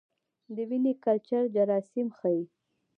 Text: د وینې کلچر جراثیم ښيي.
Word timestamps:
د 0.55 0.57
وینې 0.69 0.93
کلچر 1.05 1.43
جراثیم 1.55 2.07
ښيي. 2.17 2.43